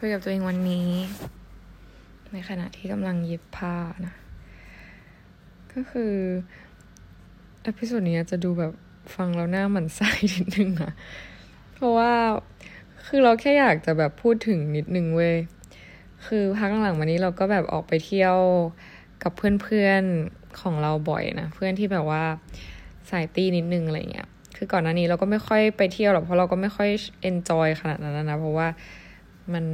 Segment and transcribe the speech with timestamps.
[0.00, 0.88] คุยกับตัวเองวันนี้
[2.32, 4.14] ในขณะที่กำลังเย็บผ้านะ
[5.72, 6.14] ก็คือ
[7.66, 8.72] อพิโซดนี้จะดูแบบ
[9.14, 10.92] ฟังแล้วหน้าหมันไส้นิดนึงนะ
[11.74, 12.12] เพราะว่า
[13.06, 15.36] คือเราแค่อยากจะแบบพูดถึงนิดนึงเว้ย
[16.26, 18.36] คือพักหลังๆมานี้เราก็แบบออกไปเที่ยว
[19.22, 22.22] กับเพื่อนๆของเราบ่อยนะ เพื่อนที่แบบว่า
[23.10, 26.88] สายตีนิดนึงอะไรเงี้ย คือก่อนหน้านี้เราก็ไม่ค่อยไปเที่ยวหรอกเพราะเราก็ไม่ค่อย
[27.22, 28.68] เอนจอยขนาดนั้นนะ เพราะว่า
[29.54, 29.64] มัน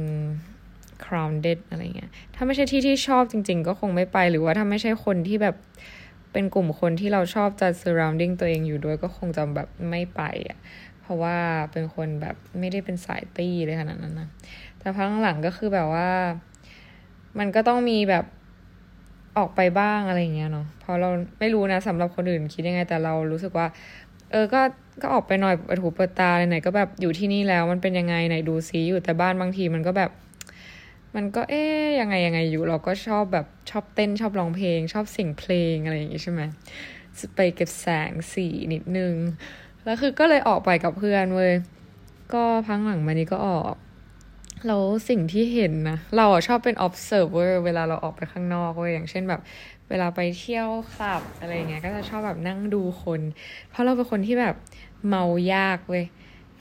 [1.05, 5.55] crowded อะไรเงี้ย ถ้าไม่ใช่ที่ที่ชอบจริง ๆ ก็คงไม่ไป หรือว่าถ้าไม่ใช่คนที่แบบ
[6.31, 10.57] เป็นกลุ่มคนที่เราชอบจะ surrounding ตัวเองอยู่ด้วยก็คงจะแบบไม่ไปอะ
[11.01, 11.37] เพราะว่า
[11.71, 14.29] เป็นคนแบบไม่ได้เป็นสายตี้เลยขนาดนั้นนะ
[14.79, 16.09] แต่พักหลังก็คือแบบว่า
[17.39, 18.25] มันก็ต้องมีแบบ
[19.37, 23.67] ออกไปบ้างอะไรเงี้ยเนาะ เพราะเราไม่รู้นะสำหรับคนอื่นคิดยังไงแต่เรารู้สึกว่า
[24.31, 24.61] เออ ก็
[25.01, 30.11] ก็ออกไปหน่อยเปิดหูเปิดตาไหนก็แบบอยู่ที่นี่แล้วมันเป็นยังไงไหนดูซิอยู่แต่บ้านบางทีมันก็แบบ
[31.15, 36.41] มันก็เอ๊ยยังไงยังไงอยู่เราก็ชอบแบบชอบเต้นชอบร้องเพลง ชอบเสียงเพลงอะไรอย่างงี้ใช่ไหม
[37.35, 39.13] ไปเก็บแสงสีนิดนึง
[39.83, 41.53] แล้วคือก็เลยออกไปกับเพื่อนเว้ย
[42.33, 43.75] ก็พังหลังมานี้ก็ออก
[44.67, 49.41] แล้วสิ่งที่เห็นนะเราชอบเป็น observer เวลาเราออกไปข้างนอกเว้ยอย่างเช่นแบบ
[49.89, 53.21] เวลาไปเที่ยวคลับอะไรเงี้ยก็จะชอบแบบนั่งดูคน
[53.69, 54.55] เพราะเราเป็นคนที่แบบ
[55.09, 56.05] เมายากเว้ย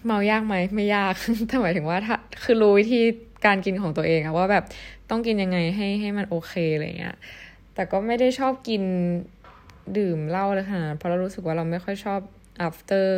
[0.06, 1.14] เมายากไหมไม่ยาก
[1.48, 3.00] แต่หมายถึงว่าถ้าคือรู้วิธี
[3.47, 4.64] การกินของตัวเองอะว่าแบบ
[5.11, 7.17] ต้องกินยังไงให้ให้มันโอเคอะไรเงี้ย
[7.75, 8.83] แต่ก็ไม่ได้ชอบกิน
[9.98, 12.20] ดื่มเหล้าเลยค่ะเพราะเรารู้สึกว่าเราไม่ค่อยชอบ
[12.67, 13.08] after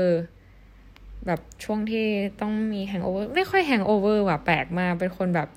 [1.27, 2.07] แบบช่วงที่
[2.41, 5.49] ต้องมี hangover ไม่ค่อย hangover ว่ะแปลกมากเป็นคนแบบ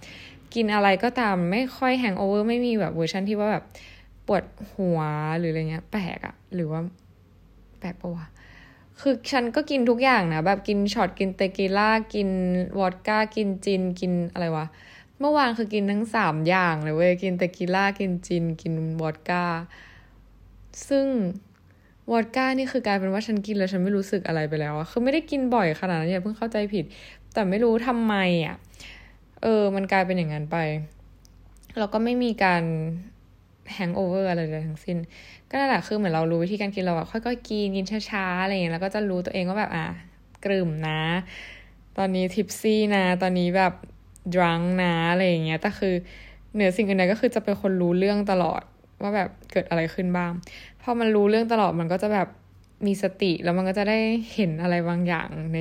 [0.53, 3.65] กินอะไรก็ตามไม่ค่อย hangover ไม่มีแบบเวอร์ชันที่ว่าแบบ
[4.27, 4.43] ปวด
[4.73, 4.99] หัว
[5.37, 6.81] หรืออะไรเงี้ย แปลกอะหรือว่า
[7.79, 8.25] แปลกปะวะ
[9.01, 12.29] คือฉันก็กินทุกอย่างนะ แบบกินช็อตกินเตกิล่ากิน
[12.79, 14.65] วอดก้ากินจินกินอะไรวะ
[15.19, 19.45] เมื่อวานคือกินทั้งสามอย่างเลยเว้ยกินเตกิล่ากินจิน กินวอดก้า
[20.87, 21.05] ซึ่ง
[22.11, 26.85] วอดก้านี่คือกลายเป็นว่าฉันกินแล้วฉันไม่รู้สึกอะไรไปแล้วอะคือไม่ได้กินบ่อยขนาดนั้นอย่าเพิ่งเข้าใจผิด
[27.33, 28.15] แต่ไม่รู้ทำไม
[28.45, 28.55] อะ
[29.43, 30.57] เออ มันกลายเป็นอย่างนั้นไป
[31.77, 32.63] แล้วก็ไม่มีการ
[33.73, 34.97] แฮงโอเวอร์อะไรเลยทั้งสิ้น
[35.49, 39.85] ก็นั่นแหละคือเหมือนเรารู้วิธีการกินเราอะค่อยๆกินกินช้าๆอะไรอย่างเงี้ยแล้วก็จะรู้ตัวเองว่าแบบอะ
[40.45, 41.01] กลุ่มนะ
[41.97, 43.73] ตอนนี้ทิปซี่นะ ตอนนี้แบบ
[44.33, 45.93] ดรังนะอะไรอย่างเงี้ยแต่คือ
[46.53, 48.61] เหนือสิ่งอื่นใดก็คือจะเป็นคนรู้เรื่องตลอด
[49.01, 50.31] ว่าแบบเกิดอะไรขึ้นบ้าง
[50.81, 52.27] พอมันรู้เรื่องตลอดมันก็จะแบบ
[52.85, 53.99] มีสติแล้วมันก็จะได้
[54.33, 55.57] เห็นอะไรบางอย่างใน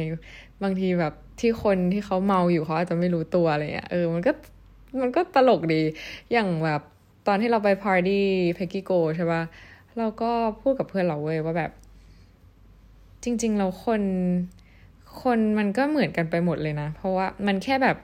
[0.63, 4.33] บางทีแบบที่คนที่เขาเมาอยู่เขาอาจจะไม่รู้ตัวอะไรเงี้ยเออมันก็
[5.01, 5.83] มันก็ตลกดี
[6.33, 6.81] อย่างแบบ
[7.27, 9.43] ตอนที่เราไปพาร์ตี้เพกิโกใช่ปะ
[9.99, 10.31] เราก็
[10.61, 11.71] พูดกับเพื่อนเราเว้ยว่าแบบ
[13.25, 14.03] จริง ๆ เราคน
[15.23, 17.97] คนมันก็เหมือนกันไปหมดเลยนะ เพราะว่ามันแค่แบบ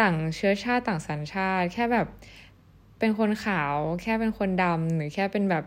[0.00, 2.06] ต่างเชื้อชาติต่างสัญชาติ แค่แบบ
[3.04, 5.64] เป็นคนขาวแค่เป็นคนดำหรือแค่เป็นแบบ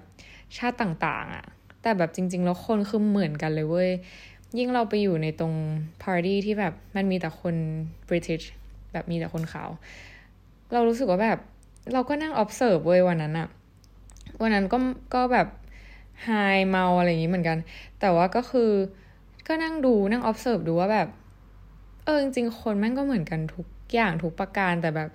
[0.57, 1.45] ชาติต่างๆอะ
[1.81, 3.91] แต่แบบจริง ๆ แล้วคนคือเหมือนกันเลยเว้ย
[4.57, 5.53] ยิ่งเราไปอยู่ในตรง
[6.01, 7.55] พาร์ตี้ที่แบบมันมีแต่คน
[8.07, 8.41] บริ i ิช
[8.93, 9.69] แบบมีแต่คนขาว
[10.73, 11.39] เรารู้สึกว่าแบบ
[11.93, 13.47] เราก็นั่ง observe เว้ยวันนั้นอะ
[14.41, 14.77] วันนั้นก็
[15.13, 15.47] ก็แบบ
[16.23, 16.29] ไฮ
[16.69, 17.57] เมาอะไรอย่างนี้เหมือนกัน
[17.99, 18.71] แต่ว่าก็คือ
[19.47, 21.07] ก็นั่งดูนั่ง observe ดูว่าแบบ
[22.05, 25.09] เออจริง ๆ คนแม่งก็เหมือนกันทุกอย่างทุกประการแต่แบบ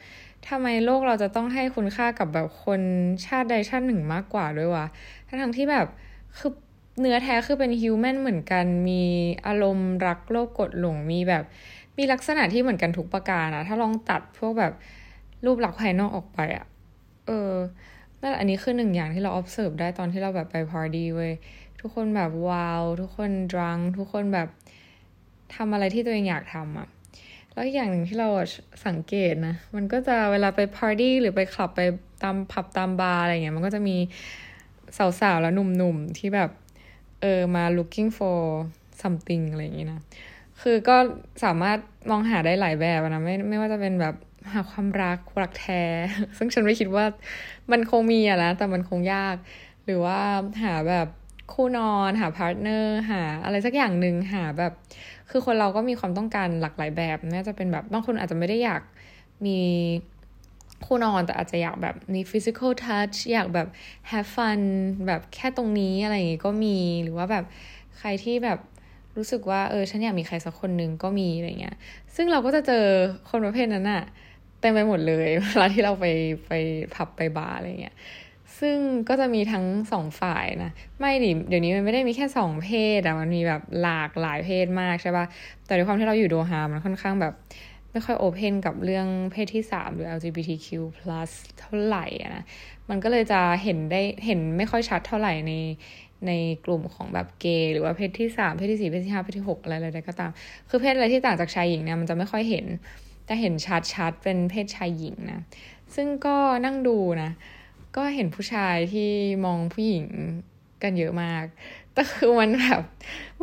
[0.49, 2.83] ทำไมโลกเราจะต้องให้คุณค่ากับแบบคน
[3.27, 4.87] ชาติใดชาติหนึ่งมากกว่าด้วยวะ
[5.29, 5.87] ทั้งที่แบบ
[6.39, 6.53] คือ
[7.01, 9.03] เนื้อแท้คือเป็นฮิวแมนเหมือนกัน มี
[9.47, 11.45] อารมณ์รักโลกกดหลง มีแบบ
[11.99, 14.73] มีลักษณะที่เหมือนกันทุกประการอะถ้าลองตัดพวกแบบ
[15.45, 16.67] รูปลักษณ์ภายนอกออกไปอะ
[17.27, 17.53] เออ
[18.21, 21.33] นั่นอันนี้คือหนึ่งอย่างที่เรา observe ได้ตอนที่เราแบบไปพาร์ตี้เว้ย
[21.81, 24.49] ทุกคนแบบว้าว ทุกคนดรัง ทุกคนแบบ
[25.55, 26.89] ทำอะไรที่ตัวเองอยากทำอะ
[27.53, 28.29] แล้วอีกอย่างหนึ่งที่เรา
[28.87, 31.81] สังเกตนะ มันก็จะเวลาไปพาร์ตี้หรือไปคลับไป
[32.23, 33.97] ตามผับตามบาร์อะไรเงี้ย มันก็จะมี
[35.21, 36.51] สาวๆ แล้วหนุ่มๆ ที่แบบ
[37.21, 38.41] เออ มา looking for
[39.03, 40.01] something อะไรอย่างงี้นะ
[40.61, 40.97] คือก็
[41.45, 41.79] สามารถ
[42.11, 44.15] มองหาได้หลายแบบนะ ไม่ไม่ว่าจะเป็นแบบ
[44.53, 45.83] หาความรักรักแท้
[46.39, 47.05] ซึ่งฉันไม่คิดว่า
[47.73, 49.37] มันคงมีอะนะแต่มันคงยาก
[49.85, 50.19] หรือว่า
[50.63, 51.07] หาแบบ
[51.53, 54.73] คู่นอน หา partner หาอะไรสักอย่างหนึ่งหาแบบ
[55.31, 58.83] คือคนเราก็มีความต้องการหลากหลายแบบน่าจะเป็นแบบบางคนอาจจะไม่ได้อยาก
[59.47, 59.59] มี
[60.87, 63.69] คู่นอนแต่อาจจะอยากแบบมี physical touch อยากแบบ
[64.11, 64.61] have fun
[65.07, 67.45] แบบแค่ตรงนี้อะไรอย่างงี้ก็มีหรือว่าแบบ
[67.99, 68.59] ใครที่แบบ
[69.17, 71.77] รู้สึกว่าเออฉันอยากมีใครสักคนหนึ่งก็มีอะไรเงี้ย
[72.15, 72.85] ซึ่งเราก็จะเจอ
[73.31, 74.03] คนประเภทนั้นอะ
[74.61, 76.07] เต็มไปหมดเลยเวลาที่เราไป
[76.49, 76.53] ไป
[76.95, 77.97] ผับไปบาร์อะไรเงี้ย
[78.61, 78.77] ซึ่ง
[79.09, 80.71] ก็จะมีทั้งสองฝ่ายนะ
[81.01, 82.69] ไม่ดิเดี๋ยวนี้มันไม่ได้มีแค่สองเพ
[82.99, 85.27] ศอะมันมีแบบหลากหลายเพศมากใช่ปะ
[85.67, 87.35] แต่ด้วยความที่เราอยู่โดฮา มันค่อนข้างแบบ
[87.93, 90.69] ไม่ค่อยโอเพนกับเรื่องเพศที่สามหรือ LGBTQ+
[91.59, 92.45] เท่าไหร่นะ
[92.91, 95.53] มันก็เลยจะเห็นได้เห็นไม่ค่อยชัดเท่าไหร่ใน
[96.27, 96.33] ใน
[96.65, 100.31] กลุ่มของแบบเกย์หรือว่าเพศที่สามเพศที่สี่เพศที่ห้าเพศที่หกอะไรอะไรก็ตาม
[100.69, 102.67] คือเพศอะไรที่ต่างจากชายหญิงเนี่ยมันจะไม่ค่อยเห็น
[103.27, 105.41] แต่เห็นชัดชัดเป็นเพศชายหญิงนะ
[105.95, 107.31] ซึ่งก็นั่งดูนะ
[107.97, 109.11] ก็เห็นผู้ชายที่
[109.45, 110.07] มองผู้หญิง
[110.83, 111.45] กันเยอะมาก
[111.95, 112.83] แต่คือมันแบบ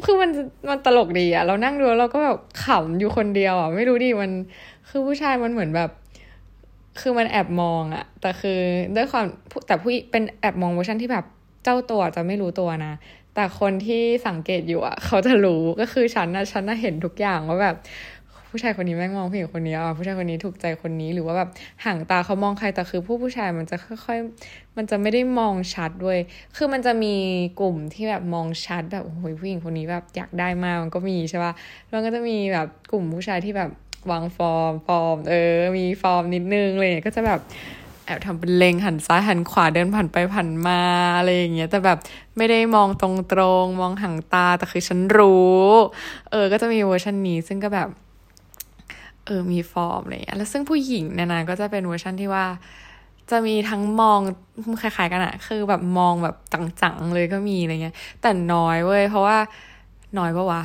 [0.05, 0.29] คือมัน
[0.69, 4.31] มันตลกดีอะเรานั่งดูเราก็แบบขำอยู่คนเดียวอะไม่รู้ดิมัน
[4.89, 5.89] คือผู้ชายมันเหมือนแบบ
[7.01, 8.59] คือมันแอบมองอะแต่คือ
[8.95, 9.25] ด้วยความ
[9.67, 11.25] แต่ผู้เป็นแอบมองเวอร์ชันที่แบบ
[11.63, 12.93] เจ้าตัวจะไม่รู้ตัวนะ
[13.35, 17.75] แต่คนที่สังเกตอยู่อะเขาจะรู้ก็คือฉันนะฉันน่ะเห็นทุกอย่างว่าแบบ
[18.57, 21.49] ผู้ชายคนนี้แม่งมองผู้หญิงคนนี้อะผู้ชายคนนี้ถูกใจคนนี้หรือว่าแบบ
[21.85, 23.75] หางตาเขามองใครแต่คือผู้ผู้ชายมันจะ
[24.05, 26.17] ค่อยๆมันจะไม่ได้มองชัดด้วย
[26.55, 27.15] คือมันจะมี
[27.59, 31.53] กลุ่มที่แบบมองชัดแบบโอ้ยผู้หญิงคนนี้แบบอยากได้มากมันก็มีใช่ป่ะ
[31.89, 33.69] แล้วก็จะมีแบบกลุ่มผู้ชายที่แบบ
[34.11, 37.39] วางฟอร์มฟอร์ม เออ มีฟอร์มนิดนึงเลยก็จะแบบ
[38.05, 40.81] แอบทำเป็นเล็งหันซ้ายหันขวาเดินผ่านไปผ่านมา
[41.17, 41.97] อะไรอย่างเงี้ยแต่แบบ
[42.37, 43.09] ไม่ได้มองตร
[43.63, 45.63] งๆมองหางตาแต่คือฉันรู้
[46.31, 47.89] เออ ก็จะมีเวอร์ชันนี้ซึ่งก็แบบ
[49.27, 52.45] เออมีฟอร์มอะไรอย่างเงี้ยแล้วซึ่งผู้หญิงเนี่ยนะก็จะเป็นเวอร์ชันที่ว่า
[53.31, 54.19] จะมีทั้งมอง
[54.81, 56.35] คล้ายๆกันอะคือแบบมองแบบ
[56.81, 59.37] จังๆเลยก็มีอะไรเงี้ย แต่น้อยเว้ยเพราะว่า
[60.17, 60.63] น้อยปะวะ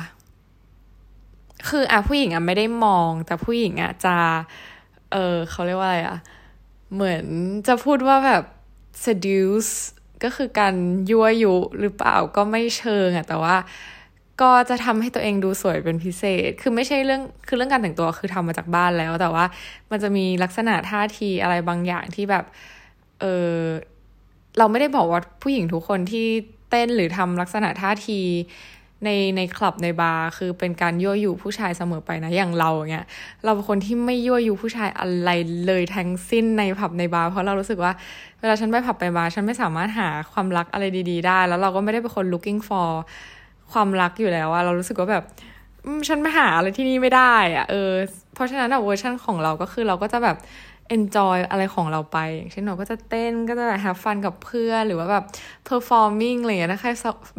[1.69, 4.15] คืออะผู้หญิงอะไม่ได้มอง แต่ผู้หญิงอะจะ
[5.11, 6.17] เออเขาเรียกว่าอะไรอะ
[6.93, 7.25] เหมือน
[7.67, 8.43] จะพูดว่าแบบ
[9.03, 9.73] seduce
[10.23, 10.73] ก็คือการ
[11.09, 13.55] ยั่วยุหรือเปล่าก็ไม่เชิงอะแต่ว่า
[14.41, 19.45] ก็จะทำให้ตัวเองดูสวยเป็นพิเศษ คือไม่ใช่เรื่อง คือเรื่องการแต่งตัวคือทำมาจากบ้านแล้ว แต่ว่า
[19.91, 22.45] มันจะมีลักษณะท่าทีอะไรบางอย่างที่แบบ
[23.19, 23.25] เอ
[23.55, 23.57] อ
[24.57, 26.27] เราไม่ได้บอกว่าผู้หญิงทุกคนที่
[26.69, 28.19] เต้นหรือทำลักษณะท่าที
[29.05, 33.05] ในในคลับในบาร์คือเป็นการยั่วยุผู้ชายเสมอไปนะ อย่างเราเงี้ย
[33.43, 35.29] เราเป็นคนที่ไม่ยั่วยุผู้ชายอะไร
[35.65, 37.91] เลยทั้งสิ้นในผับในบาร์เพราะเรารู้สึกว่า
[38.39, 42.89] เวลาฉันไปผับไปบาร์ฉันไม่สามารถหาความรักอะไรดี ๆ ได้ แล้วเราก็ไม่ได้เป็นคน looking for
[43.71, 45.23] ความรักอยู่แล้วอะเรารู้สึกว่าแบบ
[46.07, 47.91] ฉันไม่หาอะไรที่นี่ไม่ได้อะเออ
[48.33, 50.37] เพราะฉะนั้นเวอร์ชันของเราก็คือเราก็จะแบบ
[50.95, 55.23] enjoy อะไรของเราไป อย่างเช่นเราก็จะเต้นก็จะแบบ have fun กับเพื่อนหรือว่าแบบ
[55.69, 56.89] performing อะไรอย่างเงี้ยถ้าใคร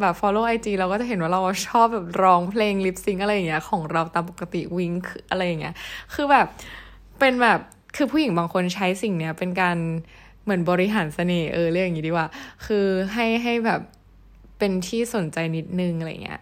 [0.00, 4.93] แบบ follow IG เราก็จะเห็นว่าเราชอบแบบร้องเพลง lip sync อะไรอย่างเงี้ยของเราตามปกติวิง
[5.31, 5.75] อะไรอย่างเงี้ย
[6.15, 6.47] คือแบบ
[7.19, 7.59] เป็นแบบ
[7.97, 9.76] คือผู้หญิงบางคนใช้สิ่งเนี้ยเป็นการ
[10.44, 12.26] เหมือนบริหารเสน่ห์เออเรียกอย่างงี้ดีกว่า
[12.67, 13.81] คือให้ให้แบบ
[14.59, 16.41] เป็นที่สนใจนิดนึงอะไรเงี้ย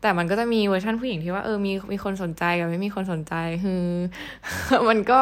[0.00, 3.34] แต่มันก็จะมีเวอร์ชันผู้หญิงที่ว่าเออมีมีคนสนใจกับไม่มีคนสนใจ
[3.64, 3.82] คือ
[4.88, 5.18] มันก็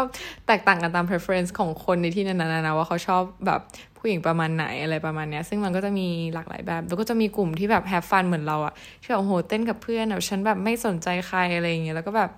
[0.46, 3.60] แตกต่างกันตาม preference ของคนในที่นั้นนะว่าเขาชอบแบบ
[3.98, 12.30] ผู้หญิงประมาณไหนอะไรประมาณเนี้ย ซึ่งมันก็จะมีหลากหลายแบบ แล้วก็จะมีกลุ่มที่แบบแฮปฟันเหมือนเราอะที่แบบโหเต้นกับเพื่อนแบบฉันแบบไม่สนใจใครอะไรอย่างเงี้ยแล้วก็แบบ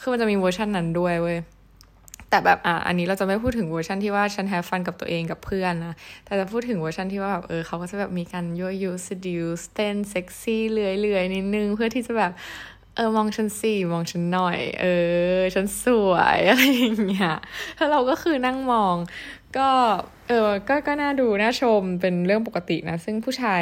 [0.00, 1.38] คือมันจะมีเวอร์ชันนั้นด้วยเว้ย
[2.30, 5.94] แต่แบบอะอันนี้เราจะไม่พูดถึงเวอร์ชันที่ว่าฉัน have fun กับตัวเองกับเพื่อนนะ
[6.24, 12.32] แต่จะพูดถึงเวอร์ชันที่ว่าแบบเออเขาก็จะแบบมีการยั่วยุ seduce เต้นเซ็กซี่เลื้อยๆนิดนึงเพื่อที่จะแบบ
[12.94, 14.84] เออมองฉันสิมองฉันหน่อย เอ
[15.38, 17.32] อ ฉันสวยอะไรอย่างเงี้ย
[17.76, 18.96] แล้วเราก็คือนั่งมอง
[19.56, 19.68] ก็
[20.28, 23.60] เออก็ก็น่าดูน่าชมเป็นเรื่องปกตินะ ซึ่งผู้ชาย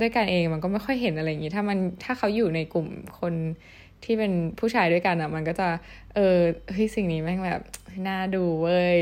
[0.00, 2.88] ด้วยกันเองมันก็ไม่ค่อยเห็นอะไรอย่างงี้ถ้ามันถ้าเขาอยู่ในกลุ่ม
[3.18, 3.34] คน
[4.04, 5.68] ที่เป็นผู้ชายด้วยกันอะ่ะ มันก็จะ
[6.14, 6.38] เออ
[6.72, 7.62] เฮ้ยสิ่งนี้แม่งแบบ
[8.08, 8.96] น่าดูเว้ย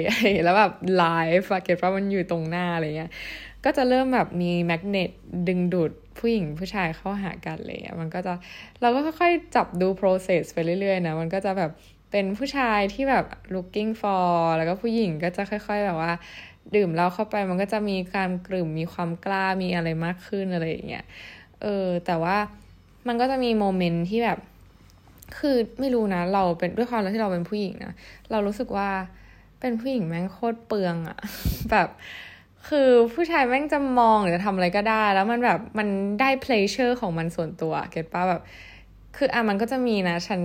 [0.44, 1.04] แล้วแบบไล
[1.40, 3.10] ฟ์เก็ตว่ามันอยู่ตรงหน้าอะไรเงี้ย
[3.64, 5.10] ก็จะเริ่มแบบมีแมกเนต
[5.48, 8.32] ดึงดูดผู้หญิงผู้ชายเข้าหากันเลยมันก็จะ
[8.80, 11.70] เราก็ค่อยๆจับดู process ไปเรื่อยๆนะมันก็จะแบบ
[12.10, 13.24] เป็นผู้ชายที่แบบ
[13.54, 16.12] looking for แล้วก็ผู้หญิงก็จะค่อย ๆ แบบว่า
[16.74, 21.04] ดื่มเราเข้าไปมันก็จะมีการกรึ่มมีความกล้ามีอะไรมากขึ้นอะไรอย่างเงี้ย
[21.62, 22.36] เออแต่ว่า
[23.06, 24.38] มันก็จะมีโมเมนต์ที่แบบ
[25.38, 27.92] คือไม่รู้นะ เราเป็นด้วยความที่เราเป็นผู้หญิงนะ
[28.30, 28.88] เรารู้สึกว่า
[29.60, 31.18] เป็นผู้หญิงแม่งโคตรเปลืองอะ
[31.70, 31.88] แบบ
[32.68, 35.88] คือผู้ชายแม่งจะมองหรือทำอะไรก็ได้ แล้วมันแบบมัน
[36.20, 38.42] ได้ pleasure ของมันส่วนตัว get ปะแบบ
[39.16, 40.40] คืออะมันก็จะมีนะ ฉัน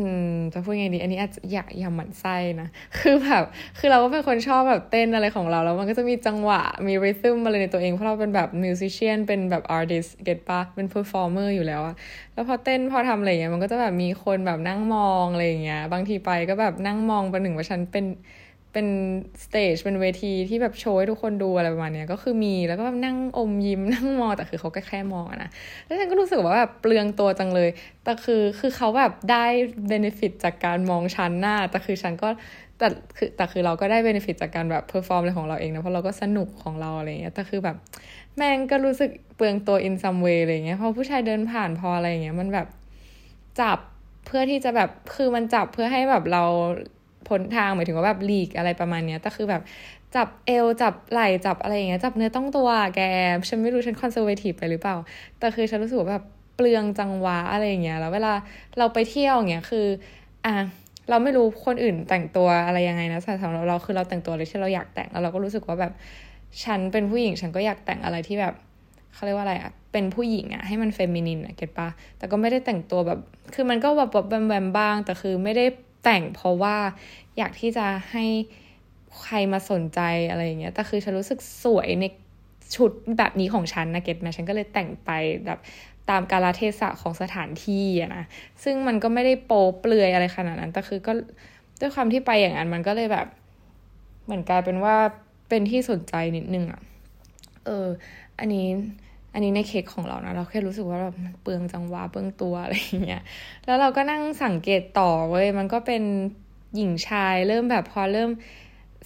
[0.00, 3.44] อืมจะพูดไงดี อันนี้อาจจะอย่าอย่าหมั่นไส้นะ คือแบบ
[3.78, 11.94] คือเราก็เป็นคนชอบแบบเต้นอะไรของเรา แล้วมันก็จะมีจังหวะ มี rhythm อะไรในตัวเอง เพราะเราเป็นแบบ musician เป็นแบบ artist get ปะเป็น performer อยู่แล้วอะ
[12.34, 18.04] แล้วพอเต้นพอทำอะไรเงี้ย มันก็จะแบบมีคนแบบนั่งมองอะไรเงี้ย บางทีไปก็แบบนั่งมองประหนึ่งว่าฉันเป็น
[18.72, 18.86] เป็น
[19.44, 25.50] stage เป็นเวทีที่แบบโชว์ให้ทุกคนดูอะไรประมาณนี้ก็คือมีแล้วก็แบบนั่งอมยิ้มนั่งมองแต่คือเขาก็แค่มองอะนะ
[25.84, 27.70] แล้วฉันก็รู้สึกว่าแบบเปลืองตัวจังเลย
[28.04, 29.44] แต่คือคือเขาแบบได้
[29.88, 32.28] benefit จากการมองฉันหน้า แต่คือฉันก็
[32.78, 37.76] แต่คือแต่คือเราก็ได้ benefit จากการแบบ perform อะไรของเราเองนะเพราะเราก็สนุกของเราอะไรเงี้ยแต่คือแบบ
[38.36, 42.66] แม่งก็รู้สึกเปลืองตัว in some way อะไรเงี้ยพอผู้ชายเดินผ่านพออะไรเงี้ยมันแบบ
[43.60, 43.78] จับ
[44.26, 46.44] เพื่อที่จะแบบคือมันจับเพื่อให้แบบเรา
[47.28, 49.62] พ้นทางหมายถึงว่าแบบหลีกอะไรประมาณเนี้ยแต่คือแบบ
[50.16, 53.00] จับเอวจับไหล่จับอะไรอย่างเงี้ยจับเนื้อต้องตัวแก
[53.48, 54.96] ฉันไม่รู้ฉัน conservative ไปหรือเปล่า
[55.38, 56.24] แต่คือฉันรู้สึกแบบ
[56.56, 58.32] เปลืองจังวะอะไรอย่างเงี้ยแล้วเวลา
[58.78, 59.86] เราไปเที่ยวอย่างเงี้ยคือ
[60.46, 60.54] อะ
[61.10, 65.92] เราไม่รู้คนอื่นแต่งตัวอะไรยังไงนะแต่สำหรับเราคือเราแต่งตัวเลยที่เราอยากแต่งแล้วเราก็รู้สึกว่าแบบ
[66.64, 68.54] ฉันเป็นผู้หญิงฉันก็อยากแต่งอะไรที่แบบ
[69.14, 73.18] เขาเรียกว่าอะไรอะเป็นผู้หญิงอะให้มัน feminine อะ get ปะแต่ก็ไม่ได้แต่งตัวแบบ
[73.54, 75.64] คือมันก็แบบแบบแบมบ้าง แต่คือไม่ได้
[76.04, 76.76] แต่งเพราะว่า
[77.38, 78.24] อยากที่จะให้
[79.22, 82.04] ใครมาสนใจอะไรอย่างเงี้ยแต่คือฉันรู้สึกสวยใน
[82.76, 85.10] ชุดแบบนี้ของฉันนะเก็ตไหมฉันก็เลยแต่งไป
[85.46, 85.58] แบบ
[86.10, 88.24] ตามกาลเทศะของสถานที่อะนะ
[88.62, 91.12] ซึ่งมันก็ไม่ได้โปเปลือยอะไรขนาดนั้นแต่คือก็
[91.80, 93.26] ด้วยความที่ไปอย่างนั้นมันก็เลยแบบ
[94.24, 94.96] เหมือนกลายเป็นว่า
[95.48, 96.80] เป็นที่สนใจนิดนึงอะ
[97.66, 97.86] เออ
[98.38, 98.66] อันนี้
[99.32, 103.22] อันนี้ในเค้กของเรานะเราแค่รู้สึกว่าแบบเปลืองจังหวะเปลืองตัวอะไรอย่างเงี้ย
[103.64, 106.02] แล้วเราก็นั่งสังเกตต่อเว้ยมันก็เป็น
[106.76, 108.30] หญิงชายเริ่มแบบพอเริ่ม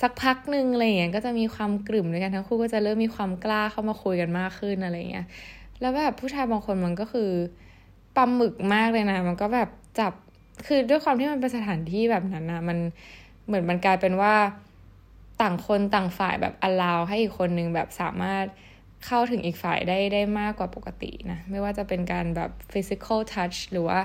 [0.03, 5.27] สักพักหนึ่งอะไรเงี้ยก็จะมีความกลุ่มด้วยกันทั้งคู่ก็จะเริ่มมีความกล้าเข้ามาคุยกันมากขึ้นอะไรเงี้ย
[5.81, 7.31] แล้วแบบผู้ชายบางคนมันก็คือ
[8.17, 10.13] ปั๊มหมึกมากเลยนะ มันก็แบบจับ
[10.67, 12.79] คือด้วยความที่มันเป็นสถานที่แบบนั้นนะมัน
[13.47, 14.35] เหมือนมันกลายเป็นว่า
[15.41, 18.45] ต่างคนต่างฝ่ายแบบอลาวให้อีกคนนึงแบบสามารถ
[19.07, 23.99] เข้าถึงอีกฝ่ายได้ได้มากกว่าปกตินะ ไม่ว่าจะเป็นการแบบ physical touch หรือว่า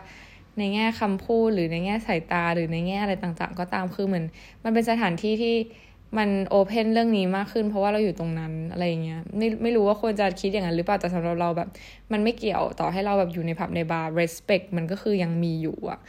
[0.58, 4.26] ในแง่คำพูดหรือในแง่สายตาหรือในแง่อะไรต่างๆ ก็ตามคือเหมือน
[4.64, 5.56] มันเป็นสถานที่ที่
[6.18, 11.70] มันโอเพนเรื่องนี้มากขึ้น เพราะว่าเราอยู่ตรงนั้นอะไรอย่างเงี้ยไม่ไม่รู้ว่าควรจะคิดอย่างนั้นหรือเปล่าแต่สำหรับเราแบบ
[12.12, 16.00] มันไม่เกี่ยวต่อให้เราแบบอยู่ในผับในบาร์ respect มันก็คือยังมีอยู่อะ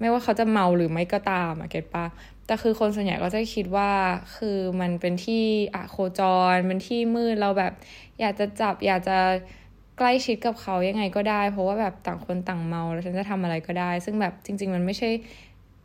[0.00, 2.04] ไม่ว่าเขาจะเมาหรือไม่ก็ตามอะเก็ตปะ
[2.50, 3.90] แต่คือคนส่วนใหญ่ก็จะคิดว่า
[4.36, 6.20] คือมันเป็นที่อะโคจ
[6.54, 7.72] รมันที่มืดเราแบบ
[8.20, 9.18] อยากจะจับอยากจะ
[9.98, 15.10] ใกล้ชิดกับเขายังไงก็ได้ เพราะว่าแบบต่างคนต่างเมาแล้วฉันจะทำอะไรก็ได้ ซึ่งแบบจริง ๆ มันไม่ใช่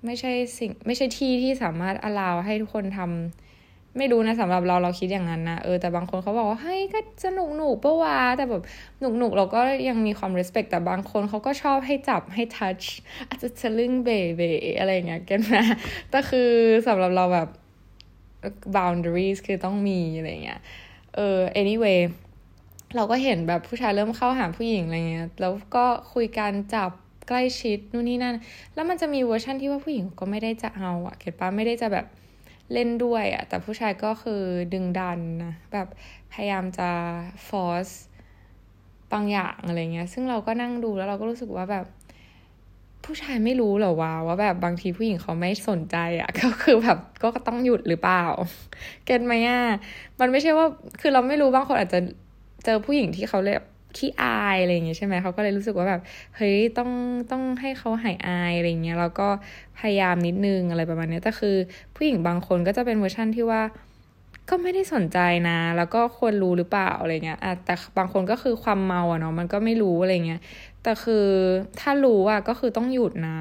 [0.05, 3.54] ไม่ใช่สิ่งไม่ใช่ที่ที่สามารถอลาวให้ทุกคนทำ
[3.97, 8.63] ไม่รู้นะสำหรับเราเราคิดอย่างนั้นนะเออแต่บางคนเขาบอกว่าเฮ้ยก็สนุกหนุกปะวะแต่แบบ
[8.99, 12.85] หนุกหนุกเราก็ยังมีความ respect แต่บางคนเขาก็ชอบให้จับให้ touch
[13.29, 14.41] อาจจะทะลึ่งเบเบ
[14.79, 15.65] อะไรเงี้ยกันนะ
[16.09, 16.51] แต่คือ
[16.87, 17.49] สำหรับเราแบบ
[18.75, 20.59] boundaries คือต้องมีอะไรเงี้ย
[21.15, 21.99] เออ anyway
[22.95, 26.91] เราก็เห็นแบบผู้ชายเริ่มเข้าหาผู้หญิงอะไรเงี้ย แล้วก็คุยกันจับ
[27.27, 28.35] ใกล้ชิดนู่นนี่นั่น
[28.73, 32.05] แล้วมันจะมีเวอร์ชั่นที่ว่าผู้หญิงก็ไม่ได้จะเอาอะ get ปะไม่ได้จะแบบ
[32.73, 34.41] เล่นด้วยอะแต่ผู้ชายก็คือ
[34.73, 35.87] ดึงดันนะแบบ
[36.31, 36.89] พยายามจะ
[37.47, 37.87] force
[39.13, 41.85] บางอย่างอะไรเงี้ย ซึ่งเราก็นั่งดูแล้วเราก็รู้สึกว่าแบบ
[43.05, 48.23] ผู้ชายไม่รู้หรอว่าว่าแบบบางทีผู้หญิงเขาไม่สนใจอะก็คือแบบก็ต้องหยุดหรือเปล่า
[49.05, 49.61] เก็ตไหมอะ
[50.19, 50.65] มันไม่ใช่ว่า
[51.01, 51.99] คือเราไม่รู้บางคนอาจจะ
[52.65, 53.55] เจอผู้หญิงที่เขาเลย
[53.97, 56.01] ขี้อายอะไรอย่างเงี้ยใช่ไหมเขาก็เลยรู้สึกว่าแบบ
[56.35, 56.89] เฮ้ยต้อง
[57.31, 59.27] ต้องให้เขาหายอายอะไรเงี้ยแล้วก็
[59.79, 61.55] พยายามนิดนึงอะไรประมาณนี้แต่คือ
[61.95, 63.61] ผู้หญิงบางคนก็จะเป็นเวอร์ชั่นที่ว่า
[64.49, 70.41] ก็ไม่ได้สนใจนะ แล้วก็ควรรู้หรือเปล่าอะไรเงี้ยแต่บางคนก็คือความเมาอะเนาะมันก็ไม่รู้อะไรเงี้ย
[70.83, 71.25] แต่คือ
[71.79, 73.37] ถ้ารู้อะก็คือต้องหยุดนะ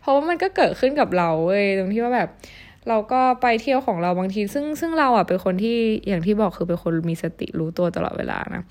[0.00, 2.30] เพราะว่ามันก็เกิดขึ้นกับเราเว้ยตรงที่ว่าแบบ
[2.88, 5.76] เราก็ไปเที่ยวของเราบางที ซึ่งซึ่งเราอะเป็นคนที่
[6.08, 8.62] อย่างที่บอกคือเป็นคนมีสติรู้ตัวตลอดเวลานะ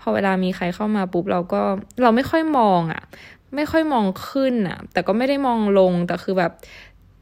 [0.00, 1.60] พอเวลามีใครเข้ามาปุ๊บเราก็
[2.02, 3.02] เราไม่ค่อยมองอะ
[3.56, 6.52] ไม่ค่อยมองขึ้นอะ แต่ก็ไม่ได้มองลงแต่คือแบบ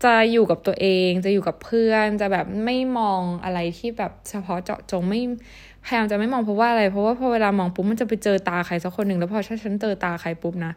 [0.04, 5.20] จะอยู่กับตัวเองจะอยู่กับเพื่อนจะแบบไม่มองอะไรที่แบบเฉพาะเจาะจงไม่
[5.84, 10.72] พยายามจะไม่มองเพราะว่าอะไร เพราะว่าพอเวลามองปุ๊บมันจะไปเจอตาใครสักคนหนึ่งแล้วพอฉันเจอตาใครปุ๊บนะ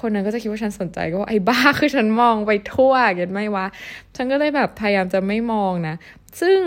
[0.00, 3.66] คนนั้นก็จะคิดว่าฉันสนใจก็ว่าไอ้บ้าคือฉันมองไปทั่วเก็ตไหมวะ
[4.16, 5.94] ฉันก็เลยแบบพยายามจะไม่มองนะ
[6.40, 6.60] ซึ่ง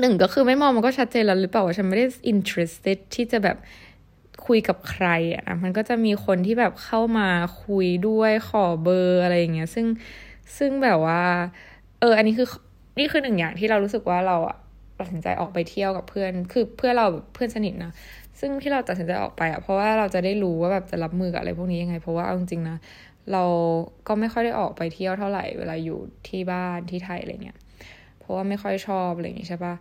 [0.00, 3.56] หนึ่งก็คือไม่มองมันก็ชัดเจนแล้วหรือเปล่าว่าฉันไม่ได้ interested ที่จะแบบ
[4.46, 7.28] คุยกับใครอะนะมันก็จะมีคนที่แบบเข้ามา
[7.64, 9.86] คุยด้วยขอเบอร์อะไรอย่างเงี้ย ซึ่ง
[10.58, 11.22] ซึ่งแบบว่า
[12.00, 12.48] เออ อันนี้คือ
[12.98, 14.56] นี่คือหนึ่งอย่างที่เรารู้สึกว่าเราอะ
[14.98, 17.92] ตัดสินใจออกไปเที่ยวกับเพื่อน คือเพื่อนเราเพื่อนสนิทนะ
[18.40, 22.76] ซึ่งที่เราตัดสินใจออกไปอะเพราะว่าเราจะได้รู้ว่าแบบจะรับมือกับอะไรพวกนี้ยังไง เพราะว่าเอาจริงๆนะ
[23.32, 23.44] เรา
[24.08, 25.98] ก็ไม่ค่อยได้ออกไปเที่ยวเท่าไหร่เวลาอยู่
[26.28, 27.58] ที่บ้านที่ไทยอะไรเงี้ย
[28.26, 29.74] ราะว่าไม่ค่อยชอบอะไรอย่างงี้ใช่ปะ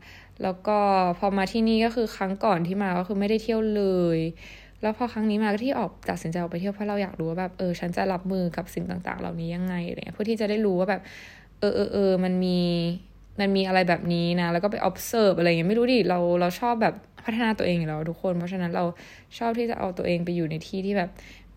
[0.43, 0.77] แล้วก็
[1.19, 3.83] พอมาที่นี่ก็คือครั้งก่อนที่มาก็คือไม่ได้เที่ยวเล
[4.17, 4.19] ย
[4.81, 11.01] แล้วพอครั้งนี้มาก็ที่ออกตัดสินใจออกไปเที่ยวเพราะเราอยากรู้ว่าแบบเออฉันจะรับมือกับสิ่งต่าง ๆ เหล่านี้ยังไงอะไรเงี้ยเพื่อที่จะได้รู้ว่าแบบ
[11.59, 12.59] เออเออเออมันมี
[13.39, 18.85] มันมีอะไรแบบนี้นะ แล้วก็ไป observe อะไรเงี้ยไม่รู้ดิเราเราชอบแบบพัฒนาตัวเองอยู่แล้วทุกคน เพราะฉะนั้นเรา
[19.37, 21.09] ชอบที่จะเอาตัวเองไปอยู่ในที่ที่แบบ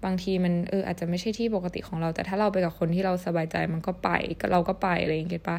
[0.05, 4.11] บางทีมันเอออาจจะไม่ใช่ที่ปกติของเรา แต่ถ้าเราไปกับคนที่เราสบายใจมันก็ไป
[4.53, 5.57] เราก็ไปอะไรอย่างเงี้ยปะ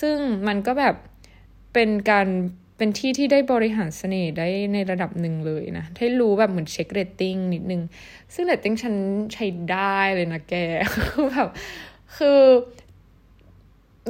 [0.00, 0.16] ซึ่ง
[0.48, 0.94] มันก็แบบ
[1.74, 2.28] เป็นการ
[2.78, 7.82] เป็นที่ที่ได้บริหารเสน่ห์ได้ในระดับหนึ่งเลยนะให้รู้แบบเหมือนเช็คเรตติ้งนิดนึง
[8.34, 8.94] ซึ่งเรตติ้งฉัน
[9.32, 10.54] ใช้ได้เลยนะแก
[10.94, 11.48] คือแบบ
[12.16, 12.40] คือ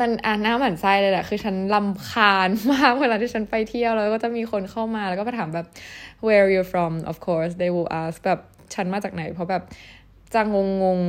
[0.01, 5.67] มันอ่านน่าหมั่นไส้เลยแหละ คือฉันรำคาญมากเวลาที่ฉันไปเที่ยวแล้วก็จะมีคนเข้ามาแล้วก็มาถามแบบ
[6.27, 8.41] where you from of course they will ask แบบ
[8.75, 9.63] ฉันมาจากไหน เพราะแบบ
[10.35, 11.01] จะงงง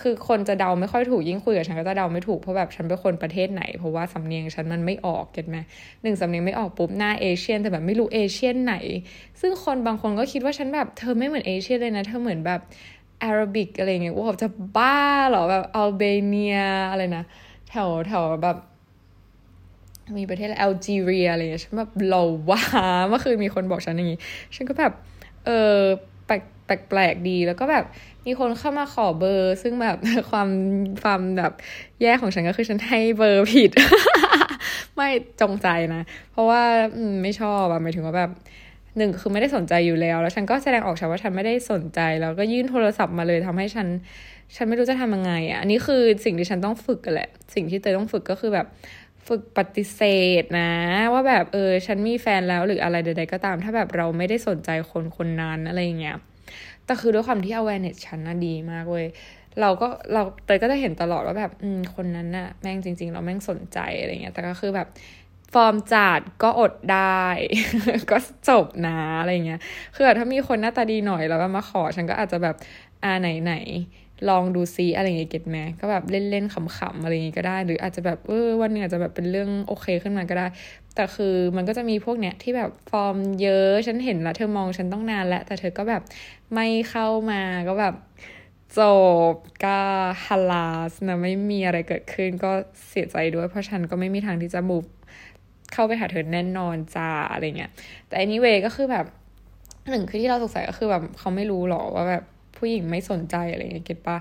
[0.00, 5.56] คือคนจะเดาไม่ค่อยถูกยิ่งคุยกับฉันก็จะเดาไม่ถูกเพราะแบบฉันเป็นคนประเทศไหน เพราะว่าสำเนียงฉันมันไม่ออกเก็ตไหม
[6.02, 8.74] หนึ่งสำเนียงไม่ออกปุ๊บหน้าเอเชียนแต่แบบไม่รู้เอเชียนไหน
[9.40, 12.60] ซึ่งคนบางคนก็คิดว่าฉันแบบเธอไม่เหมือนเอเชียนเลยนะ เธอเหมือนแบบ
[13.22, 14.98] อาหรับิกอะไรเงี้ยว่าจะบ้า
[15.28, 16.58] เหรอแบบอัลเบเนีย
[16.90, 17.24] อะไรนะ
[17.70, 18.56] แถวแถวแบบ
[20.18, 22.62] มีประเทศอะไรแอลจีเรียอะไรเงี้ยฉันแบบเราว้า
[23.08, 24.18] เมื่อคืนมีคนบอกฉันอย่างงี้
[24.54, 24.92] ฉันก็แบบ
[25.46, 25.78] เออ
[26.72, 27.84] ปลกแปลกดี แล้วก็แบบ
[28.26, 29.96] มีคนเข้ามาขอเบอร์ ซึ่งแบบ
[30.30, 30.48] ความ
[31.02, 31.52] ความแบบ
[32.02, 33.70] แย่ของฉันก็คือฉันให้เบอร์ผิด
[34.94, 35.08] ไม่
[35.40, 36.02] จงใจนะ
[36.32, 36.62] เพราะว่า
[37.22, 38.30] ไม่ชอบอะหมายถึงว่าแบบ
[38.96, 43.88] หนึ่งคือไม่ได้สนใจอยู่แล้ว แล้วฉันก็แสดงออกฉันว่าฉันไม่ได้สนใจ แล้วก็ยื่นโทรศัพท์มาเลยทำให้ฉัน
[44.56, 48.66] ฉันไม่รู้จะทำยังไงอะอันนี้คือสิ่งที่ฉันต้องฝึกกันแหละ สิ่งที่เตยต้องฝึกก็คือแบบ
[49.28, 50.00] ฝึกปฏิเส
[50.40, 50.70] ธนะ
[51.12, 56.16] ว่าแบบเออฉันมีแฟนแล้วหรืออะไรใด ๆ ก็ตาม ถ้าแบบเราไม่ได้สนใจคนคนนั้นอะไรอย่างเงี้ย
[56.86, 59.06] แต่คือด้วยความที่ awareness ฉันน่ะดีมากเว้ย
[59.60, 64.88] เราก็เราเตยก็จะเห็นตลอดว่าแบบอืมคนนั้นน่ะแม่งจริง ๆ เราแม่งสนใจอะไรเงี้ยแต่ก็คือแบบ
[65.52, 67.24] ฟอร์มจัดก็อดได้
[68.10, 69.60] ก็จบนะอะไรเงี้ย
[69.94, 72.56] คือถ้ามีคนหน้าตาดีหน่อยแล้วมาขอฉันก็อาจจะแบบ
[73.02, 73.54] อ่าไหนไหน
[74.28, 80.46] ลองดูซิอะไรเงี้ยเก็ตไหมก็แบบเล่นๆขำๆอะไรเงี้ยก็ได้ หรืออาจจะแบบเออวันนึงอาจจะแบบเป็นเรื่องโอเคขึ้นมาก็ได้
[80.94, 86.02] แต่คือมันก็จะมีพวกเนี้ยที่แบบฟอร์มเยอะฉันเห็นแล้วเธอมองฉันต้องนานแล้วแต่เธอก็แบบ
[86.54, 87.94] ไม่เข้ามาก็แบบ
[88.78, 88.80] จ
[89.32, 89.78] บก็
[90.24, 92.50] ฮาลาสนะไม่มีอะไรเกิดขึ้นก็
[92.88, 94.84] เสียใจด้วย เพราะฉันก็ไม่มีทางที่จะมูฟ
[95.72, 97.70] เข้าไปหาเธอแน่นอนจ้าอะไรเงี้ย
[98.08, 99.06] แต่ anyway ก็คือแบบ
[99.90, 102.24] หนึ่งคือที่เราสงสัยก็คือแบบเขาไม่รู้หรอว่าแบบ
[102.62, 104.16] ผู้หญิงไม่สนใจอะไรเงี้ยเก็ตปะ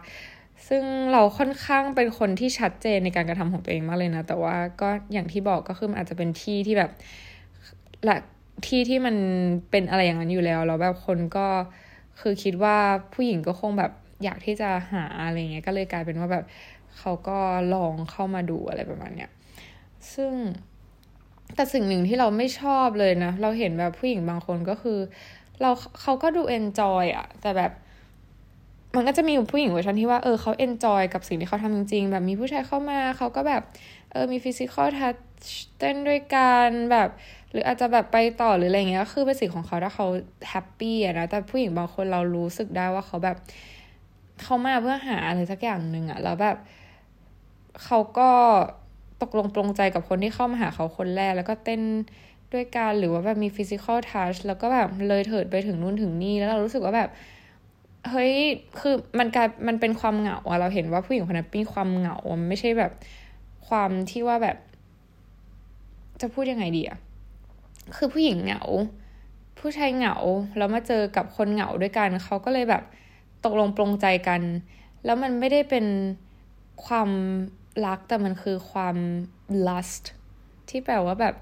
[0.68, 6.92] ซึ่งเราค่อนข้างเป็นคนที่ชัดเจนในการกระทำของตัวเองมากเลยนะ แต่ว่าก็อย่างที่บอกก็คืออาจจะเป็นที่ที่แบบ
[8.08, 8.18] ละ
[8.68, 9.16] ที่ที่มัน
[9.72, 11.48] เป็นอะไรอย่างนั้นอยู่แล้วแล้วแบบคนก็
[12.20, 12.78] คือคิดว่า
[13.14, 13.92] ผู้หญิงก็คงแบบ
[14.24, 16.46] อยากที่จะหาอะไรเงี้ยก็เลยกลายเป็นว่าแบบ
[16.98, 17.38] เขาก็
[17.74, 19.30] ลองเข้ามาดูอะไรประมาณเนี้ย
[20.14, 20.32] ซึ่ง
[21.56, 25.00] แต่สิ่งหนึ่งที่เราไม่ชอบเลยนะ เราเห็นแบบผู้หญิงบางคนก็คือ
[25.62, 25.70] เรา
[26.02, 27.72] เขาก็ดู enjoy อะแต่แบบ
[28.96, 33.62] มันก็จะมีผู้หญิงเวอร์ชันที่ว่าเออเขา enjoy กับสิ่งที่เขาทำจริงๆ แบบมีผู้ชายเข้ามาเขาก็แบบ
[34.12, 35.16] เออมี physical touch
[35.78, 37.10] เต้นด้วยกันแบบ
[37.52, 40.08] หรืออาจจะแบบไปต่อหรืออะไรเงี้ยคือเป็นสิ่งของเขาถ้าเขา
[40.50, 43.38] แฮปปี้อะนะแต่ผู้หญิงบางคนเรารู้สึกได้ว่าเขาแบบ
[44.44, 46.58] เขามาเพื่อหาอะไรสักอย่างหนึ่งอะแล้วแบบ
[47.84, 48.30] เขาก็
[49.22, 51.82] ตกลงปรงใจกับคนที่เข้ามาหาเขาคนแรก แล้วก็เต้น
[52.54, 57.10] ด้วยกันหรือว่าแบบมีฟิสิกอลทัชแล้วก็แบบเลยเถิดไปถึงนู่นถึงนี่แล้วเรารู้สึกว่าแบบ
[58.10, 58.34] เฮ้ย
[58.80, 62.18] คือมันกลายมันเป็นความเหงาอะเราเห็นว่าผู้หญิงคนนั้นมีความเหงา
[62.50, 62.92] ไม่ใช่แบบ
[63.68, 64.58] ความที่ว่าแบบ
[66.22, 66.98] จะพูดยังไงดีอะ
[67.96, 68.64] คือผู้หญิงเหงา
[69.60, 70.16] ผู้ชายเหงา
[70.58, 72.84] แล้วมาเจอกับคนเหงาด้วยกันเขาก็เลยแบบ
[73.46, 74.42] ตกลงปรงใจกัน
[75.06, 75.86] แล้วมันไม่ได้เป็น
[76.86, 77.10] ความ
[77.86, 78.96] รักแต่มันคือความ
[79.68, 80.04] lust
[80.70, 81.36] ที่แปลว่าแบบ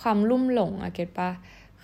[0.00, 1.30] ความลุ่มหลงอะเก็ตปะ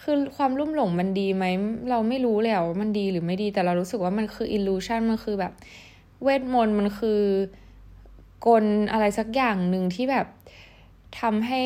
[0.02, 1.44] คือความรุ่มหลงมันดีไหม
[1.90, 5.52] เราไม่รู้แล้วมันดีหรือไม่ดี แต่เรารู้สึกว่ามันคืออิลูชันมันคือแบบ
[6.22, 7.20] เวทมนต์มันคือ
[8.46, 10.26] กลอะไรสักอย่างหนึ่งที่แบบ
[11.20, 11.62] ทำให้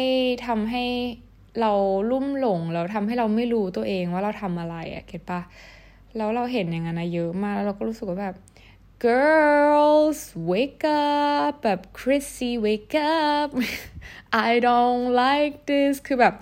[0.46, 0.84] ทำให้
[1.60, 1.72] เรา
[2.10, 5.40] ลุ่มหลงแล้วทำให้เราไม่รู้ตัวเองว่าเราทำอะไรอะเก็ตปะ
[6.16, 8.36] แล้วเราเห็นอย่างนั้นนะเยอะมากแล้วเราก็รู้สึกว่าแบบ
[9.04, 10.18] girls
[10.50, 13.48] wake up แบบ Chrissy wake up
[14.48, 16.34] I don't like this คือแบบ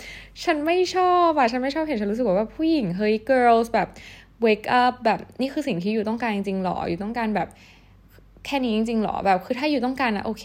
[0.43, 3.89] ฉันไม่ชอบอะฉันไม่ชอบเห็นฉันรู้สึกว่าผู้หญิงเฮ้ย girls แบบ
[4.47, 7.49] wake up แบบนี่คือสิ่งที่อยู่ต้องการจริงๆหรอ อยู่ต้องการแบบ
[8.47, 10.45] แค่นี้จริงๆหรอ แบบคือถ้าอยู่ต้องการนะโอเค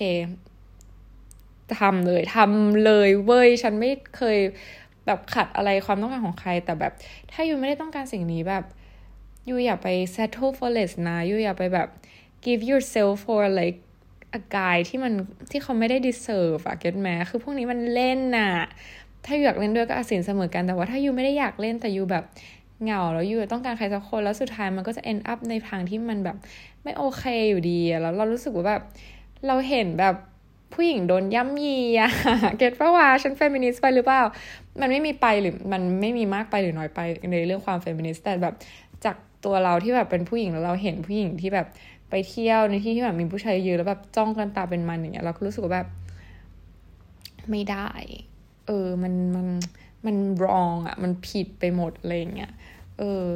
[1.80, 4.38] ทำเลยทำเลยเว้ย ฉันไม่เคย
[5.06, 6.93] แบบขัดอะไรความต้องการของใคร แต่แบบ
[7.32, 8.63] ถ้าอยู่ไม่ได้ต้องการสิ่งนี้แบบ
[9.47, 11.88] ยูอย่าไป settle for less นะยูอย่าไปแบบ
[12.45, 13.80] give yourself for like
[14.39, 15.13] a guy ที่มัน
[15.52, 18.52] ที่เขาไม่ได้ deserve อะ get ไหมคือพวกนี้มันเล่นน่ะ
[19.25, 22.23] ถ้าอยู่อยากเล่นด้วยก็อาศินเสมอกันแต่ว่าถ้ายูไม่ได้อยากเล่นแต่ยูแบบ
[22.84, 26.38] เหงาแล้วยูต้องการใครสักคนแล้วสุดท้ายมันก็จะ end up ในทางที่มันแบบ
[26.84, 28.84] ไม่โอเคอยู่ดี แล้วเรารู้สึกว่าแบบ
[29.47, 30.15] เราเห็นแบบ
[30.73, 32.12] ผู้หญิงโดนย่ำยีอะ
[32.58, 34.23] get ปะว่าฉันเฟมินิสต์ไปหรือเปล่า
[34.82, 36.99] มันไม่มีไปหรือมันไม่มีมากไปหรือน้อยไป
[37.32, 38.55] ในเรื่องความเฟมินิสต์แต่แบบ
[39.05, 41.67] จากตัวเราที่แบบเป็นผู้หญิงแล้วเราเห็นผู้หญิงที่แบบ
[42.10, 45.88] ไปเที่ยวในที่ที่แบบมีผู้ชายเยอะแล้วแบบจ้องกันตาเป็นมันอย่างเงี้ยเราก็รู้สึกว่าแบบ
[47.49, 47.89] ไม่ได้
[48.67, 49.47] เออมันมัน
[50.05, 52.51] มัน wrong อะมันผิดไปหมดอะไรเงี้ย
[52.97, 53.29] เออ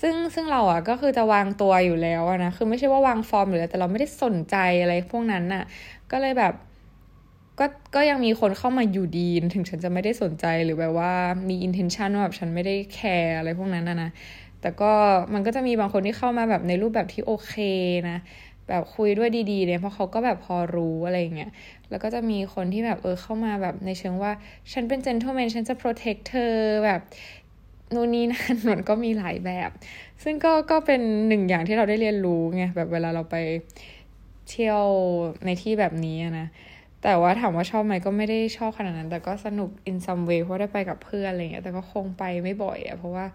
[0.00, 5.64] ซึ่งซึ่งเราอะก็คือจะวางตัวอยู่แล้วนะคือไม่ใช่ว่าวางฟอร์มหรือแต่เราไม่ได้สนใจอะไรพวกนั้นน่ะ
[6.10, 6.54] ก็เลยแบบ
[7.60, 11.12] ก็ก็ยังมีคนเข้ามาอยู่ดีถึงฉันจะไม่ได้สนใจหรือแบบว่า
[11.48, 14.10] มี intention ว่าแบบฉันไม่ได้แคร์อะไรพวกนั้นนะนะ
[14.60, 14.92] แต่ก็
[15.34, 17.54] มันก็จะมีบางคนที่เข้ามาแบบในรูปแบบที่โอเค
[18.10, 18.18] นะ
[18.68, 21.50] แบบคุยด้วยดีๆเนี่ยเพราะเขาก็แบบพอรู้อะไรเงี้ย
[21.90, 24.32] แล้วก็จะมีคนที่แบบเออเข้ามาแบบในเชิงว่า
[24.72, 26.52] ฉันเป็น gentleman ฉันจะ protect เธอ
[26.84, 27.00] แบบ
[27.94, 29.70] นู่นนี่นั่นมันก็มีหลายแบบ
[30.22, 33.36] ซึ่งก็ก็เป็นหนึ่งอย่างที่เราได้เรียนรู้ไงแบบเวลาเราไป
[34.50, 34.82] เที่ยว
[35.46, 36.48] ในที่แบบนี้นะ
[37.02, 43.26] แต่ว่าถามว่าชอบไหมก็ไม่ได้ชอบขนาดนั้น แต่ก็สนุก in some way เพราะได้ไปกับเพื่อนอะไรเงี้ย แต่ก็คงไปไม่บ่อยอะเพราะว่า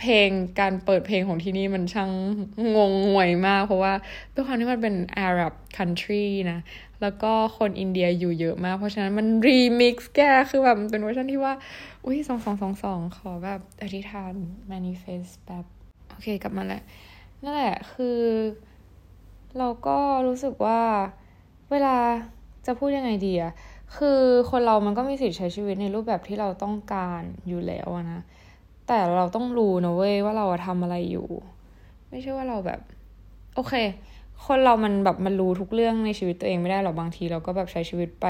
[0.00, 0.30] เพลง
[0.60, 2.10] การเปิดเพลงของที่นี่มันช่าง
[2.76, 3.92] งงงวยมาก เพราะว่า
[4.34, 4.94] ด้วยความที่มันเป็น
[5.26, 6.60] Arab country นะ
[7.02, 11.54] แล้วก็คนอินเดียอยู่เยอะมาก เพราะฉะนั้นมันรีมิกซ์แกคือแบบเป็นเวอร์ชันที่ว่า
[12.04, 14.34] อุ้ยสองสองสองสองขอแบบอธิษฐาน
[14.72, 15.64] manifest แบบ
[16.10, 16.82] โอเคกลับมาแล้ว
[17.42, 18.18] นั่นแหละคือ
[19.58, 20.80] เราก็รู้สึกว่า
[21.70, 21.96] เวลา
[22.68, 23.52] จะพูดยังไงดีอะ
[23.96, 28.20] คือคนเรามันก็มีสิทธิ์ใช้ชีวิตในรูปแบบที่เราต้องการอยู่แล้วนะ
[28.86, 31.28] แต่เราต้องรู้นะเว้ยว่าเราทำอะไรอยู่
[32.08, 32.80] ไม่ใช่ว่าเราแบบ
[33.54, 33.74] โอเค
[34.46, 38.26] คนเรามันแบบมันรู้ทุกเรื่องในชีวิตตัวเองไม่ได้หรอกบางที เราก็แบบใช้ชีวิตไป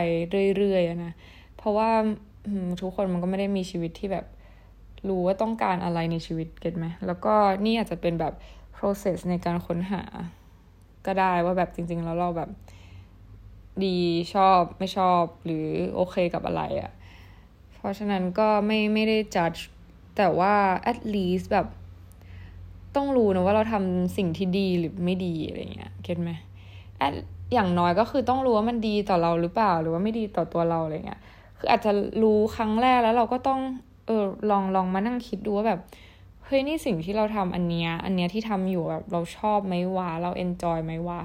[0.57, 1.13] เรื่อยๆนะ
[1.57, 1.91] เพราะว่า
[2.81, 4.27] ทุกคนมันก็ไม่ได้มีชีวิตที่แบบ
[5.09, 8.35] รู้ว่าต้องการอะไรในชีวิตเก็ตไหมแล้วก็นี่อาจจะเป็นแบบ
[8.77, 10.03] process ในการค้นหา
[11.07, 12.51] ก็ได้ว่าแบบจริง ๆ แล้วเราแบบ
[13.87, 13.97] ดี
[14.35, 16.91] ชอบไม่ชอบหรือโอเคกับอะไรอะ่ะ
[17.75, 19.61] เพราะฉะนั้นก็ไม่ไม่ได้ judge
[20.17, 20.55] แต่ว่า
[20.91, 21.67] at least แบบ
[22.97, 26.31] ต้องรู้นะว่าเราทำสิ่งที่ดีหรือไม่ดีอะไรเงี้ยเก็ตไหม
[27.55, 31.21] อย่างน้อยก็คือต้องรู้ว่ามันดีต่อเราหรือเปล่า หรือว่าไม่ดีต่อตัวเราอะไรเงี้ย
[31.59, 31.91] คืออาจจะ
[32.23, 33.61] รู้ครั้งแรกแล้วเราก็ต้อง
[34.07, 35.81] เออลองลองมานั่งคิดดูว่าแบบ
[36.45, 41.21] เฮ้ยนี่สิ่งที่เราทำอันเนี้ยอันเนี้ยที่ทำอยู่แบบเราชอบไหมวะเรา enjoy ไหมวะ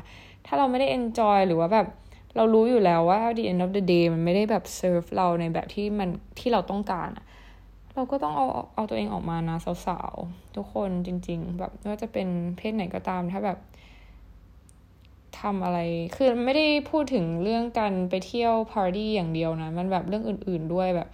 [0.46, 1.88] ถ้าเราไม่ได้ enjoy หรือว่าแบบ
[2.36, 7.26] เรารู้อยู่แล้วว่า the end of the day มันไม่ได้แบบเซิร์ฟเราในแบบที่มันที่เราต้องการอะ
[7.96, 13.60] เราก็ต้องเอาเอาตัวเองออกมานะสาวๆ ทุกคนจริง ๆ แบบไม่ว่าจะเป็นเพศไหนก็ตามถ้าแบบ
[15.40, 15.80] ทำอะไร
[16.16, 21.08] คือไม่ได้พูดถึงเรื่องการไปเที่ยวพาร์ตี้อย่างเดียวนะ มันแบบเรื่องอื่น ๆด้วยแบบ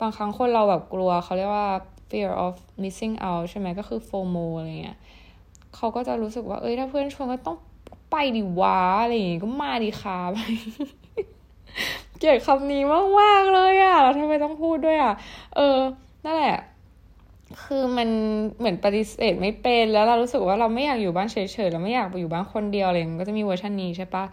[0.00, 1.68] บางครั้งคนเราแบบกลัวเขาเรียกว่า
[2.10, 4.98] fear of missing out ใช่ไหมก็คือ FOMO อะไรเงี้ย
[5.76, 7.56] เขาก็จะรู้สึกว่า เอ้ยถ้าเพื่อนชวนก็ต้อง
[8.10, 10.38] ไปดิวะอะไรอย่างงี้ก็มาดิค่ะไป
[12.18, 12.82] เกลียดคำนี้
[13.20, 15.12] มากๆเลยอะ่ะแล้วทำไมต้องพูดด้วยอะ่ะ
[15.56, 15.78] เออ
[16.24, 16.56] นั่นแหละ
[17.62, 18.08] คือมัน
[18.58, 21.36] เหมือนปฏิเสธไม่เป็นแล้วเรารู้สึกว่าเราไม่อยากอยู่บ้านเฉ
[21.66, 24.24] ยๆเราไม่อยากไปอยู่บ้านคนเดียวอะไรมันก็จะมีเวอร์ชันนี้ใช่ปะ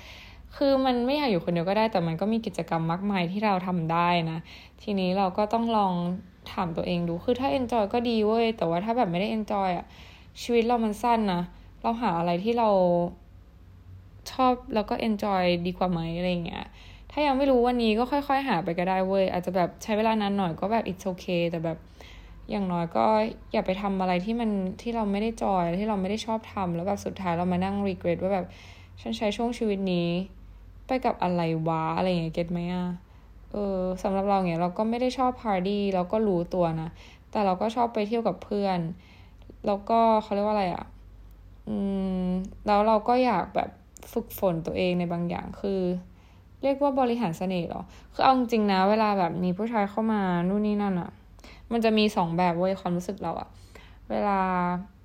[0.56, 4.38] คือมันไม่อยากอยู่คนเดียวก็ได้ แต่มันก็มีกิจกรรมมากมายที่เราทำได้นะ
[4.82, 5.94] ทีนี้เราก็ต้องลอง
[6.52, 9.86] ถามตัวเองดู คือถ้า enjoy ก็ดีเว้ย แต่ว่าถ้าแบบไม่ได้ enjoy อะ
[10.42, 11.42] ชีวิตเรามันสั้นนะ
[11.82, 12.70] เราหาอะไรที่เรา
[14.32, 16.66] ชอบแล้วก็ enjoy ดีกว่าไหมอะไรเงี้ย
[17.12, 21.78] ถ้ายังไม่รู้วันนี้ก็ค่อยๆ หาไปก็ได้เว้ย อาจจะแบบใช้เวลานานหน่อยก็แบบ it's okay แต่แบบ
[22.50, 23.06] อย่างน้อยก็
[23.54, 24.50] อย่าไปทำอะไรที่มัน
[24.82, 28.46] ที่เราไม่ได้ joy ที่เราไม่ได้ชอบทำแล้วแบบสุดท้ายเรามานั่ง regret ว่าแบบ
[29.02, 30.10] ฉันใช้ช่วงชีวิตนี้
[30.88, 32.86] ไปกับอะไรวะอะไรอย่างเงี้ย get ไหมอะ
[33.52, 36.90] เออสำหรับเราเนี่ยเราก็ไม่ได้ชอบพาร์ตี้เราก็รู้ตัวนะ
[37.32, 38.80] แต่เราก็ชอบไปเที่ยวกับเพื่อน
[39.66, 40.86] แล้วก็เขาเรียกว่าอะไรอะ
[41.68, 41.76] อื
[42.26, 42.30] ม
[42.66, 43.70] แล้วเราก็อยากแบบ
[44.14, 45.80] ฝึกฝนตัวเองในบางอย่างคือ
[46.64, 47.82] เรียกว่าบริหารเสน่ห์หรอ
[48.14, 51.10] คือเอาจริงนะ เวลาแบบมีผู้ชายเข้ามานู่นนี่นั่นอะ
[51.72, 53.48] มันจะมีสองแบบเว้ยความรู้สึกเราอะ
[54.10, 54.40] เวลา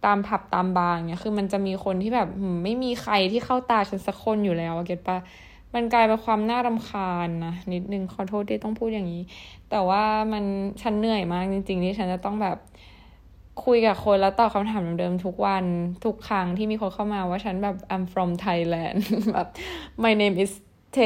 [0.05, 2.29] ตามผับตามบาร์เนี่ยคือมันจะมีคนที่แบบ
[2.65, 5.19] ไม่มีใครที่เข้าตาฉันสักคนอยู่แล้วเก็ตปะ
[5.75, 9.23] มันกลายเป็นความน่ารำคาญนะนิดนึงขอโทษที่ต้องพูดอย่างนี้
[9.71, 10.45] แต่ว่ามัน
[10.83, 12.57] ฉันเหนื่อยมากจริง ๆ ที่ฉันจะต้องแบบ
[13.65, 15.65] คุยกับคนแล้วตอบคำถามเดิมๆทุกวัน
[16.05, 18.99] ทุกครั้งที่มีคนเข้ามาว่าฉันแบบ I'm from Thailand
[19.33, 19.49] แบบ
[20.05, 20.53] my name is
[20.95, 21.01] เท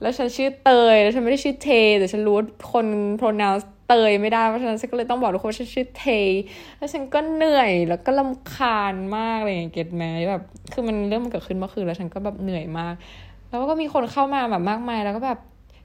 [0.00, 2.36] แล้วฉันชื่อเตย แล้วฉันไม่ได้ชื่อเท แต่ฉันรู้
[2.72, 2.86] คน
[3.20, 6.06] pronounce เตยไม่ได้เพราะฉะนั้นฉันก็เลยต้องบอกทุกคนฉันชื่อเท
[6.78, 12.94] แล้วฉันก็เหนื่อยแล้วก็ลำคาญมากเลยเก็ตแมแบบคือมันเรื่องมันเกิดขึ้นเมื่อคืนแล้วฉันก็แบบเหนื่อยมาก
[13.48, 15.38] แล้วก็มีคนเข้ามาแบบมากมายแล้วก็แบบ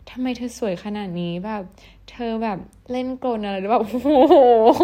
[0.10, 1.64] ทำไมเธอสวยขนาดนี้แบบ
[2.12, 2.60] เธอแบบ
[2.92, 4.84] เล่นกลอะไรหรือแบบโอ้โ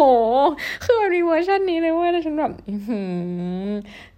[0.84, 2.52] คือแบบมีเวอร์ชันนี้เลยเว้ยแล้วฉันแบบ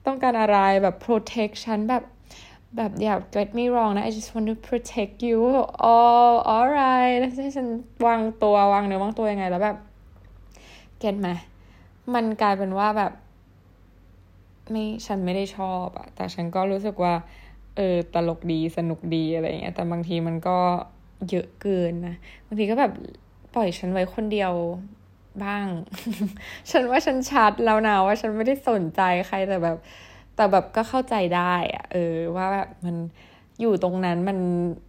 [0.07, 2.03] ต้องการอะไรแบบ protection แบบ
[2.77, 5.40] แบบอย่า get me wrong นะ I just want to protect you
[5.93, 7.67] oh alright แล้วให้ฉัน
[8.07, 9.77] วางตัววางเนื้อวางตัวยังไงแล้วแบบ
[11.03, 11.29] get ไหม
[12.14, 13.12] มันกลายเป็นว่าแบบ
[14.71, 17.14] ไม่ฉันไม่ได้ชอบอะแต่ฉันก็รู้สึกว่า
[17.77, 20.59] เออตลกดีสนุกดีอะไรเงี้ยแต่บางทีมันก็
[21.31, 22.15] เยอะเกินนะ
[22.47, 22.93] บางทีก็แบบ
[23.55, 24.53] ปล่อยฉันไว้คนเดียว
[25.45, 25.67] บ้าง
[26.71, 29.77] ฉันว่าฉันชัดแล้วนะว่าฉันไม่ได้สนใจใครแต่แบบ
[30.37, 32.97] แต่แบบก็เข้าใจได้อะเออ ว่าแบบมัน
[33.61, 34.39] อยู่ตรงนั้นมัน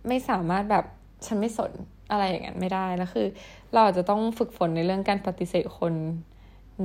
[0.08, 0.86] ไม่สามารถแบบ
[1.26, 1.72] ฉันไม่สน
[2.12, 3.28] อะไรอย่างนั้นไม่ได้แล้วคือ
[3.74, 5.94] เราอาจจะต้องฝึกฝนในเรื่องการปฏิเสธคน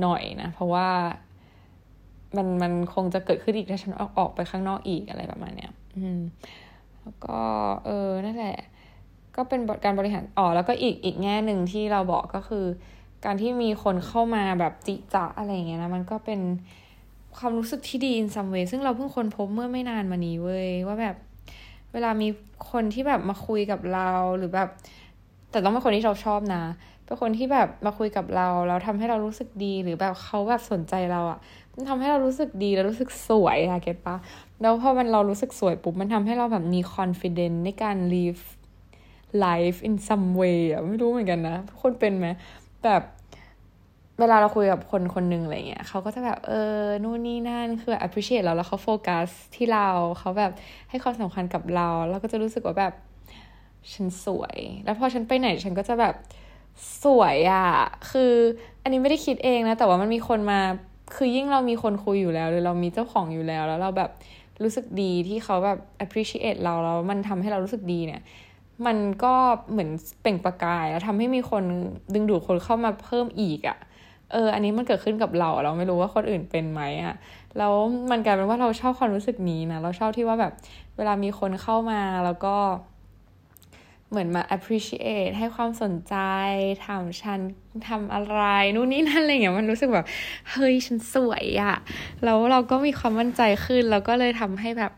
[0.01, 0.89] หน่อยนะ เพราะว่า
[2.37, 6.21] มันมันคงจะเกิดขึ้นอีกถ้าฉันออกออกไปข้างนอกอีกอะไรประมาณเนี้ย อืม
[7.01, 7.39] แล้วก็
[7.85, 8.57] เออนั่นแหละ
[9.35, 12.65] ก็เป็นการบริหารอ๋อแล้วก็อีกอีกแง่หนึ่งที่เราบอกก็คือ
[13.25, 16.39] การที่มีคนเข้ามาแบบจิจะอะไรเงี้ยนะมันก็เป็น
[17.37, 21.15] ความรู้สึกที่ดี in some way ซึ่งเราเพิ่งค้นพบเมื่อไม่นานมานี้เว้ยว่าแบบ
[21.93, 22.27] เวลามี
[22.71, 24.69] คนที่แบบมาคุยกับเราหรือแบบ
[25.51, 26.63] แต่ต้องเป็นคนที่เราชอบนะ
[27.05, 31.39] เป็นคนที่แบบมาคุยกับเราแล้วทำให้เรารู้สึกดีหรือแบบเขาแบบสนใจเราอะ่ะ
[31.73, 34.15] มันทำให้เรารู้สึกดีแล้วรู้สึกสวยอะเก็ตปะ
[34.61, 38.43] แล้วพอมันเรารู้สึกสวยปุ๊บมันทำให้เราแบบมี confidence ในการ live
[39.45, 42.27] life in some way อะไม่รู้เหมือนกันนะทุกคนเป็นไหม
[42.83, 43.03] แบบ
[44.19, 49.87] เวลาเราคุยกับคนคนหนึ่งอะไรเงี้ยเขาก็จะแบบเออนู่นนี่นั่นคือ appreciate เราแล้วเขาโฟกัสที่เรา
[50.19, 50.51] เขาแบบ
[50.89, 52.93] ให้ความสำคัญกับเรา เราก็จะรู้สึกว่าแบบ
[53.93, 56.15] ฉันสวย แล้วพอฉันไปไหนฉันก็จะแบบ
[57.03, 57.69] สวยอะ่ะ
[58.11, 58.33] คือ
[58.83, 60.59] อันนี้ไม่ได้คิดเองนะ แต่ว่ามันมีคนมา
[61.15, 64.09] คือยิ่งเรามีคนคุยอยู่แล้ว หรือเรามีเจ้าของอยู่แล้ว แล้วเราแบบ
[64.63, 68.21] รู้สึกดีที่เขาแบบ appreciate เราแล้วมันทำให้เรารู้สึกดีเนี่ย
[68.85, 69.33] มันก็
[69.71, 69.89] เหมือน
[70.21, 71.63] เปล่งประกาย แล้วทำให้มีคน
[72.13, 73.77] ดึงดูดคนเข้ามาเพิ่มอีกอะ่ะ
[74.31, 77.15] เออ อันนี้มันเกิดขึ้นกับเรา เราไม่รู้ว่าคนอื่นเป็นไหมอะ่ะ
[77.57, 77.73] แล้ว
[78.11, 80.53] มันกลายเป็นว่าเราชอบความรู้สึกนี้นะ เราชอบที่ว่าแบบ
[80.97, 82.55] เวลามีคนเข้ามาแล้วก็
[84.09, 86.15] เหมือนมา appreciate ให้ความสนใจ
[86.85, 87.39] ถามฉัน
[87.87, 88.41] ทำอะไร
[88.75, 90.05] นู่นนี่นั่นอะไรเงี้ย มันรู้สึกแบบ
[90.51, 91.75] เฮ้ย ฉันสวยอะ
[92.23, 94.91] แล้วเราก็มีความมั่นใจขึ้น แล้วก็เลยทำให้แบบ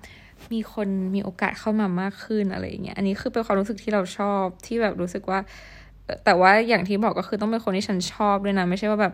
[0.53, 5.39] มีคนมีโอกาสเข้ามามากขึ้นอะไรอย่างเงี้ย อันนี้คือเป็นความรู้สึกที่เราชอบที่แบบรู้สึกว่า
[6.25, 9.13] แต่ว่าอย่างที่บอกก็คือต้องเป็นคนที่ฉันชอบด้วยนะ ไม่ใช่ว่าแบบ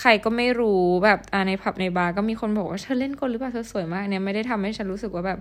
[0.00, 5.38] ใครก็ไม่รู้แบบอ่าในผับในบาร์ก็มีคนบอกว่าเธอเล่นกลหรือเปล่าเธอสวยมากเนี่ยไม่ได้ทำให้ฉันรู้สึกว่าแบบ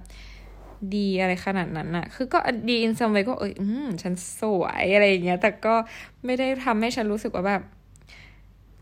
[0.95, 5.75] ดีอะไรขนาดนั้นอะคือก็ดี in some way ก็เอออืมฉันสวยอะไรอย่างเงี้ย แต่ก็
[6.25, 7.61] ไม่ได้ทำให้ฉันรู้สึกว่าแบบ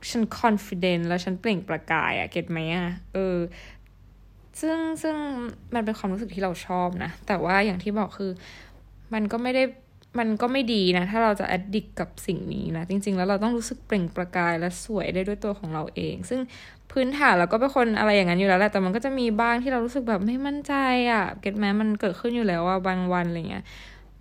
[0.10, 3.36] ฉันคอนฟ ident แล้วฉันเปล่งประกายอะ get ไหมอะเออ
[4.62, 5.16] ซึ่งซึ่ง
[5.76, 8.32] มันเป็นความรู้สึกที่เราชอบนะ แต่ว่าอย่างที่บอกคือ
[9.14, 9.64] มันก็ไม่ได้
[10.20, 16.40] มันก็ไม่ดีนะ ถ้าเราจะ addict กับสิ่งนี้นะ จริง ๆ แล้วเราต้องรู้สึกเปล่งประกายและสวยได้ด้วยตัวของเราเอง ซึ่ง
[16.92, 20.74] พื้นฐานเราก็เป็นคนอะไรอย่างนั้นอยู่แล้วแหละ แต่มันก็จะมีบ้างที่เรารู้สึกแบบไม่มั่นใจ
[21.12, 23.64] อะ่ะ เก็ตแม้มันเกิดขึ้นอยู่แล้วว่าบางวันอะไรเงี้ย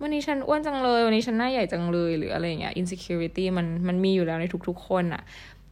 [0.01, 5.23] วันนี้ฉันอ้วนจังเลย วันนี้ฉันหน้าใหญ่จังเลย หรืออะไรเงี้ย insecurity มันมันมีอยู่แล้วในทุกๆคนอะ่ะ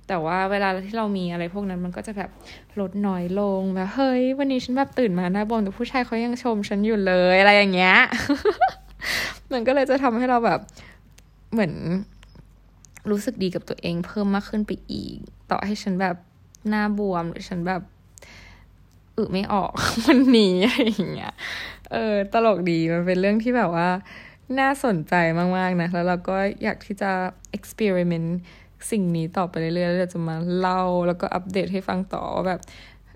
[0.07, 2.29] แต่ว่าเวลาที่เรามีอะไรพวกนั้นมันก็จะแบบ
[2.79, 7.97] ลดน้อยลงแบบเฮ้ย วันนี้ฉันแบบตื่นมาหน้าบนแต่ผู้ชายเขายังชมฉันอยู่เลยอะไรอย่างเงี้ย
[9.51, 10.59] มันก็เลยจะทำให้เราแบบ
[11.51, 11.73] เหมือน
[13.09, 15.17] รู้สึกดีกับตัวเองเพิ่มมากขึ้นไปอีก
[15.51, 16.15] ต่อให้ฉันแบบ
[16.69, 17.81] หน้าบวมหรือฉันแบบ
[19.17, 19.71] อึไม่ออก
[20.05, 21.33] วันนี้อะไรอย่างเงี้ย
[21.91, 23.89] เออ ตลกดีมันเป็นเรื่องที่แบบว่า
[24.59, 25.13] น่าสนใจ
[25.57, 27.11] มาก ๆ นะ แล้วเราก็อยากที่จะ
[27.57, 28.29] experiment
[28.91, 32.61] สิ่งนี้ต่อไปเรื่อยๆแล้วจะมาเล่าแล้วก็อัปเดตให้ฟังต่อว่าแบบ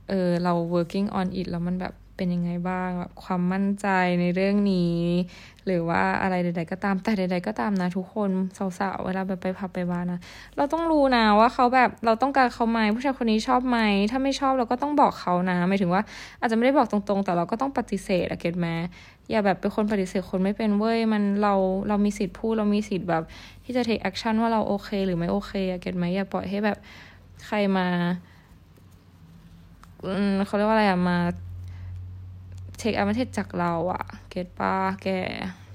[0.09, 3.87] เออเรา working on it แล้วมันแบบเป็นยังไงบ้างแบบความมั่นใจ
[4.21, 4.97] ในเรื่องนี้
[5.65, 8.29] หรือว่าอะไรใด ๆ ก็ตามแต่ใด ๆ ก็ตามนะ ทุกคน
[8.79, 10.19] สาวๆเวลาแบบไปพับไปบาร์นะ
[10.57, 13.79] เราต้องรู้นะว่าเขาแบบเราต้องการเขาไหมผู้ชายคนนี้ชอบไหม
[14.11, 16.01] ถ้าไม่ชอบเราก็ต้องบอกเขานะหมายถึงว่า
[16.39, 18.67] อาจจะไม่ได้บอกตรงๆ แต่เราก็ต้องปฏิเสธอะเก็ตไหม
[19.29, 21.53] อย่าแบบเป็นคนปฏิเสธคนไม่เป็นเว้ยมันเรา
[21.87, 23.23] เรามีสิทธิ์พูดเรามีสิทธิ์แบบ
[23.63, 26.77] ที่จะ take action ว่าเราโอเค หรือไม่โอเคอะเก็ตไหมอย่าปล่อยให้แบบ
[27.45, 27.87] ใครมา
[30.05, 31.17] อืมเขาเรียกว่าอะไรอะมา
[32.81, 34.73] เทคอ d v a n t a g e จากเราอะget ปะ
[35.03, 35.07] แก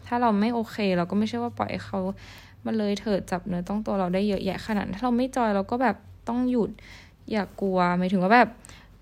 [0.07, 1.99] ถ้าเราไม่โอเค เราก็ไม่ใช่ว่าปล่อยเขา
[2.65, 5.97] มาเลยเถิดจับเนื้อต้องตัวเราได้เยอะแยะขนาดถ้าเราไม่ joy เราก็แบบ
[6.29, 6.71] ต้องหยุด
[7.31, 8.49] อย่ากลัวหมายถึงว่าแบบ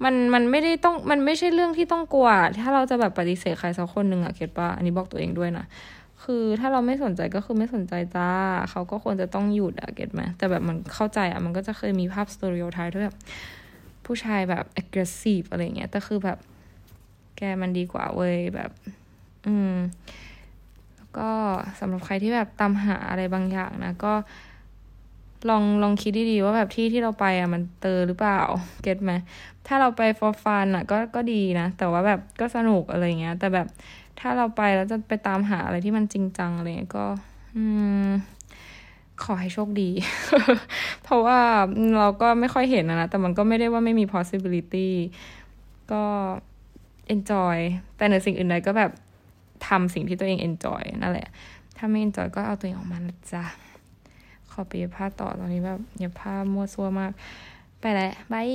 [0.05, 2.29] มันมันไม่ได้ต้องมันไม่ใช่เรื่องที่ต้องกลัว
[2.63, 5.65] ถ้าเราจะแบบปฏิเสธใครสักคนหนึ่งอะ get ปะอันนี้บอกตัวเองด้วยนะ
[6.25, 8.31] คือถ้าเราไม่สนใจก็คือไม่สนใจจ้า
[8.71, 13.17] เขาก็ควรจะต้องหยุดอะ get ไหมแต่แบบมันเข้าใจอะมันก็จะเคยมีภาพ stereotype ที่แบบ
[14.07, 16.39] ผู้ชายแบบ aggressive อะไรเงี้ยแต่คือแบบ
[17.37, 18.71] แกมันดีกว่าเว้ยแบบ
[19.47, 19.75] อืม
[20.97, 21.29] แล้วก็
[21.81, 24.13] สำหรับใครที่แบบตามหาอะไรบางอย่างนะ ก็
[25.51, 28.41] ลองลองคิดดีๆว่าแบบที่ที่เราไปอะมันเตอหรือเปล่า
[28.83, 29.13] เก็ตไหม
[29.67, 33.67] ถ้าเราไป for fun อะ ก็ก็ดีนะ แต่ว่าแบบก็สนุกอะไรเงี้ย แต่แบบ
[34.21, 37.07] ถ้าเราไปแล้วจะไปตามหาอะไรที่มันจริงจังอะไรเงี้ยก็
[37.57, 37.65] อื
[38.07, 38.09] ม
[39.23, 39.91] ขอให้โชคดี
[41.05, 41.39] เพราะว่า
[41.99, 44.91] เราก็ไม่ค่อยเห็นนะแต่มันก็ไม่ได้ว่าไม่มี possibility
[45.93, 46.05] ก็
[47.15, 47.57] enjoy
[47.97, 48.91] แต่ในสิ่งอื่นใดก็แบบ
[49.69, 51.29] ทำสิ่งที่ตัวเอง enjoy นั่นแหละ
[51.77, 53.45] ถ้าไม่ enjoy ก็เอาตัวเองออกมานะจ๊ะ
[54.51, 57.13] ขอไปผ้าต่อตอนนี้แบบเย็บผ้ามั่วซั่วมาก
[57.81, 58.49] ไปแล้วบาย